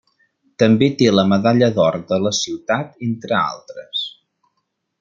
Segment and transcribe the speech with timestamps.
[0.61, 4.03] També té la medalla d'or de la ciutat entre altres.